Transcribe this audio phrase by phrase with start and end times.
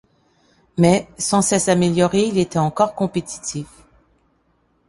[0.79, 3.67] Mais, sans cesse amélioré, il était encore compétitif.